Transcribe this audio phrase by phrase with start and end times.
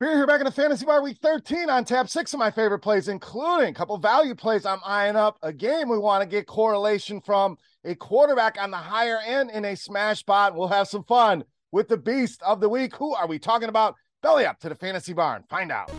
[0.00, 2.08] We're here back in the Fantasy Bar Week 13 on tap.
[2.08, 5.38] Six of my favorite plays, including a couple value plays I'm eyeing up.
[5.42, 9.64] A game we want to get correlation from a quarterback on the higher end in
[9.64, 10.54] a smash spot.
[10.54, 12.94] We'll have some fun with the beast of the week.
[12.94, 13.96] Who are we talking about?
[14.22, 15.42] Belly up to the Fantasy Barn.
[15.50, 15.90] Find out.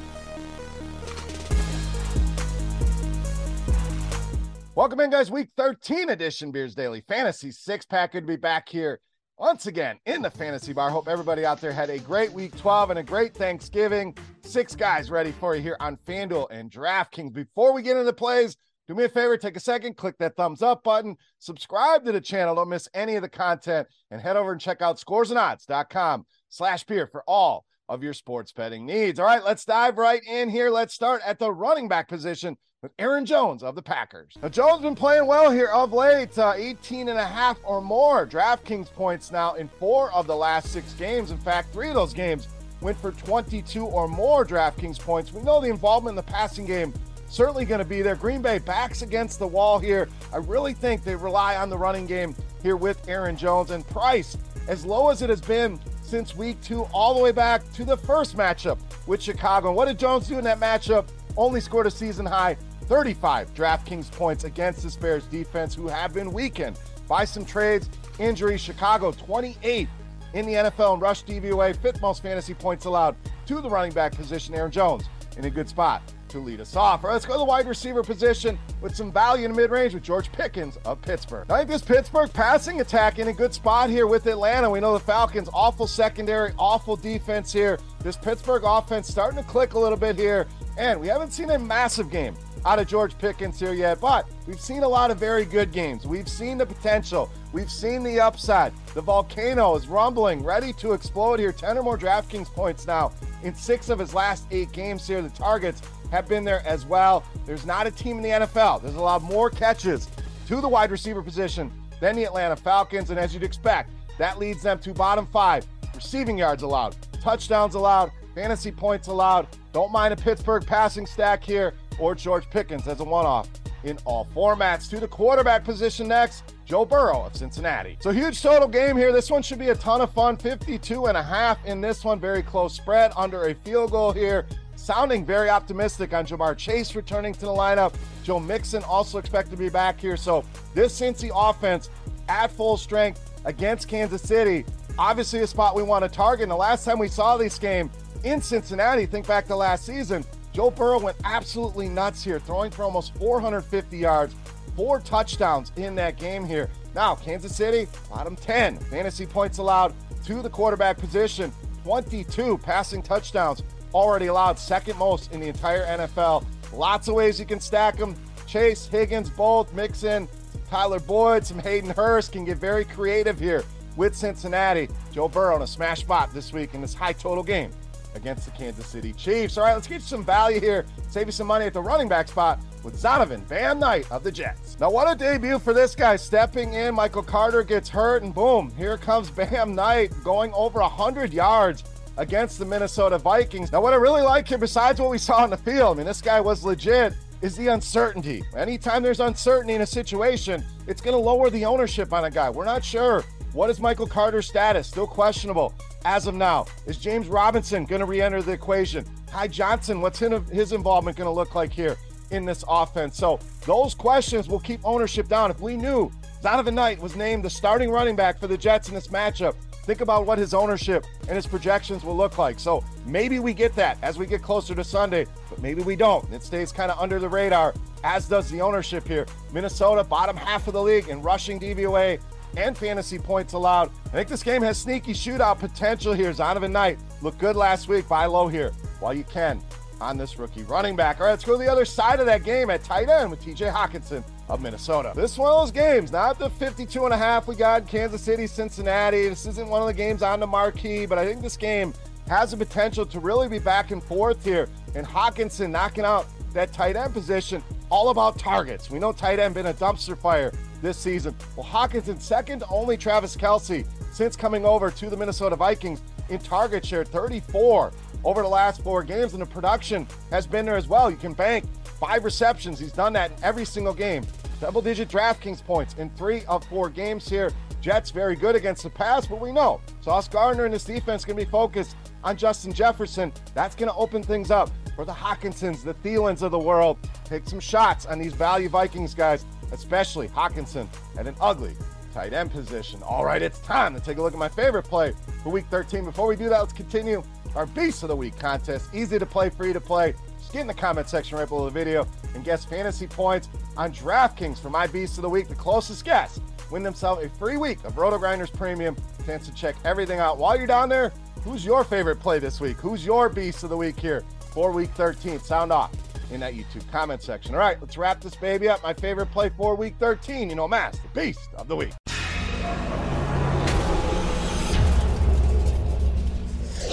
[4.75, 5.29] Welcome in, guys.
[5.29, 8.13] Week 13 edition Beers Daily Fantasy Six Pack.
[8.13, 9.01] Good to be back here
[9.39, 10.89] once again in the fantasy bar.
[10.89, 14.15] Hope everybody out there had a great week 12 and a great Thanksgiving.
[14.43, 17.31] Six guys ready for you here on FanDuel and DraftKings.
[17.31, 20.61] Before we get into plays, do me a favor, take a second, click that thumbs
[20.61, 24.51] up button, subscribe to the channel, don't miss any of the content, and head over
[24.51, 29.19] and check out scoresandodds.com slash beer for all of your sports betting needs.
[29.19, 30.69] All right, let's dive right in here.
[30.69, 34.37] Let's start at the running back position with Aaron Jones of the Packers.
[34.41, 38.25] Now, Jones been playing well here of late, uh, 18 and a half or more
[38.25, 41.31] DraftKings points now in four of the last six games.
[41.31, 42.47] In fact, three of those games
[42.79, 45.33] went for 22 or more DraftKings points.
[45.33, 46.93] We know the involvement in the passing game
[47.27, 48.15] certainly going to be there.
[48.15, 50.07] Green Bay backs against the wall here.
[50.31, 54.37] I really think they rely on the running game here with Aaron Jones and Price.
[54.69, 57.97] As low as it has been since week two, all the way back to the
[57.97, 59.67] first matchup with Chicago.
[59.67, 61.09] And what did Jones do in that matchup?
[61.35, 62.57] Only scored a season high
[62.89, 66.77] 35 DraftKings points against this Bears defense, who have been weakened
[67.07, 68.59] by some trades, injuries.
[68.59, 69.87] Chicago 28
[70.33, 74.13] in the NFL in rush DVOA, fifth most fantasy points allowed to the running back
[74.15, 74.55] position.
[74.55, 75.05] Aaron Jones
[75.37, 77.03] in a good spot to lead us off.
[77.03, 80.03] Let's go to the wide receiver position with some value in the mid range with
[80.03, 81.49] George Pickens of Pittsburgh.
[81.51, 84.69] I think this Pittsburgh passing attack in a good spot here with Atlanta.
[84.69, 87.79] We know the Falcons, awful secondary, awful defense here.
[88.01, 91.59] This Pittsburgh offense starting to click a little bit here, and we haven't seen a
[91.59, 92.35] massive game
[92.65, 96.05] out of George Pickens here yet, but we've seen a lot of very good games.
[96.05, 97.29] We've seen the potential.
[97.51, 98.73] We've seen the upside.
[98.93, 101.51] The volcano is rumbling, ready to explode here.
[101.51, 103.11] 10 or more DraftKings points now
[103.43, 105.21] in six of his last eight games here.
[105.21, 105.81] The targets
[106.11, 107.23] have been there as well.
[107.45, 108.81] There's not a team in the NFL.
[108.81, 110.09] There's a lot more catches
[110.47, 113.09] to the wide receiver position than the Atlanta Falcons.
[113.09, 115.65] And as you'd expect, that leads them to bottom five
[115.95, 119.47] receiving yards allowed, touchdowns allowed, fantasy points allowed.
[119.73, 123.49] Don't mind a Pittsburgh passing stack here or George Pickens as a one off
[123.83, 124.89] in all formats.
[124.89, 127.97] To the quarterback position next, Joe Burrow of Cincinnati.
[128.01, 129.11] So huge total game here.
[129.11, 130.37] This one should be a ton of fun.
[130.37, 132.19] 52 and a half in this one.
[132.19, 134.45] Very close spread under a field goal here.
[134.75, 137.93] Sounding very optimistic on Ja'Marr Chase returning to the lineup.
[138.23, 140.15] Joe Mixon also expected to be back here.
[140.15, 140.43] So
[140.73, 141.89] this Cincy offense
[142.27, 144.65] at full strength against Kansas City.
[144.97, 146.43] Obviously a spot we want to target.
[146.43, 147.89] And the last time we saw this game
[148.23, 150.23] in Cincinnati, think back to last season,
[150.59, 154.35] Joe Burrow went absolutely nuts here, throwing for almost 450 yards,
[154.75, 156.69] four touchdowns in that game here.
[156.93, 159.93] Now, Kansas City, bottom 10 fantasy points allowed
[160.25, 161.53] to the quarterback position,
[161.85, 163.63] 22 passing touchdowns
[163.93, 166.43] already allowed, second most in the entire NFL.
[166.73, 168.13] Lots of ways you can stack them.
[168.45, 170.27] Chase, Higgins, both mix in
[170.69, 173.63] Tyler Boyd, some Hayden Hurst can get very creative here
[173.95, 174.89] with Cincinnati.
[175.13, 177.71] Joe Burrow in a smash spot this week in this high total game
[178.15, 179.57] against the Kansas City Chiefs.
[179.57, 180.85] All right, let's get you some value here.
[181.09, 184.31] Save you some money at the running back spot with Zonovan Bam Knight of the
[184.31, 184.79] Jets.
[184.79, 186.95] Now, what a debut for this guy stepping in.
[186.95, 191.83] Michael Carter gets hurt, and boom, here comes Bam Knight going over 100 yards
[192.17, 193.71] against the Minnesota Vikings.
[193.71, 196.05] Now, what I really like here, besides what we saw on the field, I mean,
[196.05, 198.43] this guy was legit, is the uncertainty.
[198.55, 202.49] Anytime there's uncertainty in a situation, it's going to lower the ownership on a guy.
[202.49, 203.23] We're not sure.
[203.53, 204.87] What is Michael Carter's status?
[204.87, 205.73] Still questionable
[206.05, 206.65] as of now.
[206.85, 209.05] Is James Robinson going to re enter the equation?
[209.27, 211.97] Ty Johnson, what's his involvement going to look like here
[212.31, 213.17] in this offense?
[213.17, 215.51] So, those questions will keep ownership down.
[215.51, 216.11] If we knew
[216.41, 220.01] Zonovan Knight was named the starting running back for the Jets in this matchup, think
[220.01, 222.59] about what his ownership and his projections will look like.
[222.59, 226.31] So maybe we get that as we get closer to Sunday, but maybe we don't.
[226.33, 227.73] It stays kind of under the radar,
[228.03, 229.25] as does the ownership here.
[229.51, 232.19] Minnesota, bottom half of the league in rushing DVOA
[232.57, 233.91] and fantasy points allowed.
[234.07, 236.31] I think this game has sneaky shootout potential here.
[236.31, 238.07] Zonovan Knight looked good last week.
[238.07, 239.61] Buy low here while you can
[240.01, 241.19] on this rookie running back.
[241.19, 243.43] All right, let's go to the other side of that game at tight end with
[243.43, 245.13] TJ Hockenson of Minnesota.
[245.15, 248.47] This one of those games, not the 52 and a half we got Kansas City,
[248.47, 249.27] Cincinnati.
[249.29, 251.93] This isn't one of the games on the marquee, but I think this game
[252.27, 254.69] has the potential to really be back and forth here.
[254.95, 258.89] And Hawkinson knocking out that tight end position, all about targets.
[258.89, 261.35] We know tight end been a dumpster fire this season.
[261.55, 266.85] Well, Hockenson second only Travis Kelce since coming over to the Minnesota Vikings in target
[266.85, 267.91] share 34
[268.23, 271.09] over the last four games, and the production has been there as well.
[271.09, 271.65] You can bank
[271.99, 272.79] five receptions.
[272.79, 274.25] He's done that in every single game.
[274.59, 277.51] Double digit DraftKings points in three of four games here.
[277.81, 281.39] Jets very good against the pass, but we know Sauce Gardner and his defense going
[281.39, 281.95] to be focused
[282.25, 283.31] on Justin Jefferson.
[283.53, 286.97] That's going to open things up for the Hockensons, the Thielens of the world.
[287.23, 290.87] Take some shots on these value Vikings guys, especially Hockenson
[291.17, 291.75] at an ugly
[292.13, 293.01] tight end position.
[293.03, 295.13] All right, it's time to take a look at my favorite play
[295.43, 296.05] for week 13.
[296.05, 297.23] Before we do that, let's continue
[297.55, 298.89] our Beast of the Week contest.
[298.93, 300.13] Easy to play, free to play.
[300.39, 303.91] Just get in the comment section right below the video and guess fantasy points on
[303.91, 305.47] DraftKings for my Beast of the Week.
[305.47, 306.39] The closest guess
[306.71, 308.95] win themselves a free week of Roto Grinders Premium.
[309.25, 311.11] Chance to check everything out while you're down there.
[311.43, 312.77] Who's your favorite play this week?
[312.77, 315.39] Who's your Beast of the Week here for Week 13?
[315.39, 315.91] Sound off
[316.31, 317.53] in that YouTube comment section.
[317.55, 318.83] All right, let's wrap this baby up.
[318.83, 320.49] My favorite play for Week 13.
[320.49, 321.93] You know, Mass, the Beast of the Week.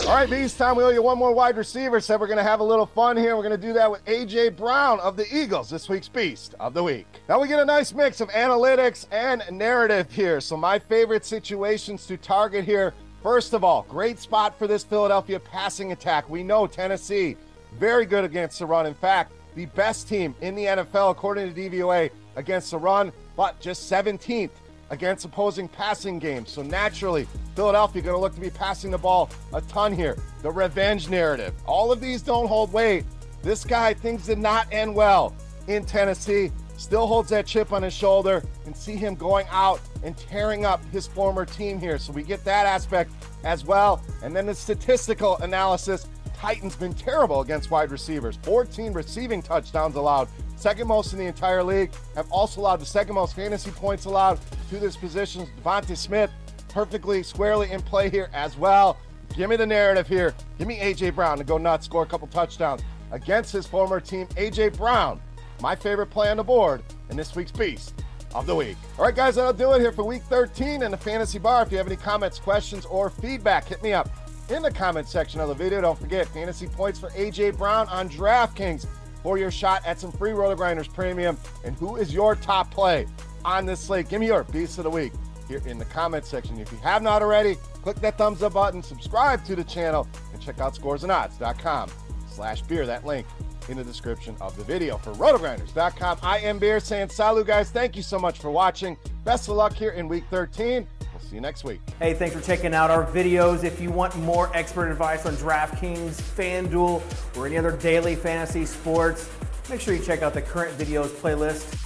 [0.07, 1.99] All right, Beast, time we owe you one more wide receiver.
[1.99, 3.37] Said we're going to have a little fun here.
[3.37, 4.51] We're going to do that with A.J.
[4.51, 7.09] Brown of the Eagles, this week's Beast of the Week.
[7.29, 10.41] Now we get a nice mix of analytics and narrative here.
[10.41, 12.95] So, my favorite situations to target here.
[13.21, 16.31] First of all, great spot for this Philadelphia passing attack.
[16.31, 17.37] We know Tennessee,
[17.79, 18.87] very good against the run.
[18.87, 23.59] In fact, the best team in the NFL, according to DVOA, against the run, but
[23.61, 24.51] just 17th
[24.91, 26.51] against opposing passing games.
[26.51, 30.17] So naturally, Philadelphia going to look to be passing the ball a ton here.
[30.43, 31.55] The revenge narrative.
[31.67, 33.05] All of these don't hold weight.
[33.43, 35.35] This guy, things did not end well
[35.67, 36.53] in Tennessee.
[36.77, 40.85] Still holds that chip on his shoulder and see him going out and tearing up
[40.93, 41.99] his former team here.
[41.99, 43.11] So we get that aspect
[43.45, 44.03] as well.
[44.23, 46.07] And then the statistical analysis.
[46.39, 48.39] Titans been terrible against wide receivers.
[48.43, 53.15] 14 receiving touchdowns allowed second most in the entire league, have also allowed the second
[53.15, 54.39] most fantasy points allowed
[54.71, 55.47] to this position.
[55.63, 56.31] DeVonta Smith
[56.69, 58.99] perfectly squarely in play here as well.
[59.35, 60.35] Give me the narrative here.
[60.59, 64.27] Give me AJ Brown to go nuts, score a couple touchdowns against his former team.
[64.29, 65.21] AJ Brown,
[65.61, 67.95] my favorite play on the board in this week's Beast
[68.35, 68.77] of the Week.
[68.99, 71.63] All right, guys, that'll do it here for week 13 in the Fantasy Bar.
[71.63, 74.11] If you have any comments, questions, or feedback, hit me up
[74.51, 75.81] in the comment section of the video.
[75.81, 78.87] Don't forget fantasy points for AJ Brown on DraftKings
[79.23, 81.37] for your shot at some free Roto Grinders Premium.
[81.65, 83.07] And who is your top play
[83.45, 84.09] on this slate?
[84.09, 85.13] Give me your Beast of the Week
[85.49, 86.59] here in the comment section.
[86.59, 90.41] If you have not already, click that thumbs up button, subscribe to the channel, and
[90.41, 91.91] check out scoresandodds.com
[92.29, 92.87] slash beer.
[92.87, 93.27] That link
[93.69, 94.99] in the description of the video.
[94.99, 97.71] For rotogrinders.com, I am Beer saying salut, guys.
[97.71, 98.97] Thank you so much for watching.
[99.25, 100.87] Best of luck here in week 13.
[101.17, 101.81] We'll see you next week.
[101.99, 103.65] Hey, thanks for checking out our videos.
[103.65, 107.01] If you want more expert advice on DraftKings, FanDuel,
[107.39, 109.31] or any other daily fantasy sports,
[109.71, 111.86] make sure you check out the current videos playlist